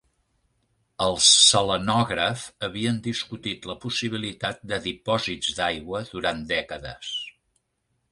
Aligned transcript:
Els 1.07 1.25
selenògraf 1.49 2.45
havien 2.67 2.97
discutit 3.07 3.67
la 3.71 3.75
possibilitat 3.83 4.65
de 4.73 4.79
dipòsits 4.87 5.51
d'aigua 5.61 6.03
durant 6.09 6.43
dècades. 6.53 7.13